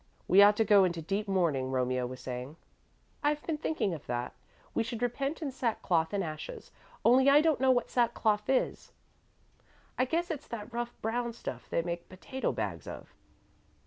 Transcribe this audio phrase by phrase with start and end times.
[0.27, 2.55] "We ought to go into deep mourning," Romeo was saying.
[3.21, 4.33] "I've been thinking of that.
[4.73, 6.71] We should repent in sackcloth and ashes,
[7.05, 8.93] only I don't know what sackcloth is."
[9.99, 13.13] "I guess it's that rough brown stuff they make potato bags of."